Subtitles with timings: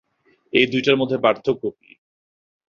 [0.53, 1.91] এই দুইটার মধ্যে পার্থক্য কী?